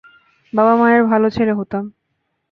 [0.53, 1.83] বাবা-মায়ের ভালো ছেলে হতাম।